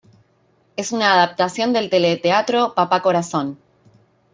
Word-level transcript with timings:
Es 0.77 0.93
una 0.93 1.13
adaptación 1.13 1.73
del 1.73 1.91
teleteatro 1.91 2.73
"Papá 2.73 3.03
Corazón". 3.03 3.59